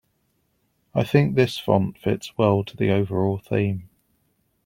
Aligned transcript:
I 0.95 1.03
think 1.03 1.35
this 1.35 1.59
font 1.59 1.95
fits 1.99 2.35
well 2.35 2.63
to 2.63 2.75
the 2.75 2.89
overall 2.89 3.37
theme. 3.37 3.87